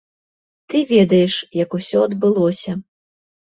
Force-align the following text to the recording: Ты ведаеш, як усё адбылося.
Ты 0.73 0.77
ведаеш, 0.93 1.33
як 1.63 1.77
усё 1.81 1.97
адбылося. 2.09 2.71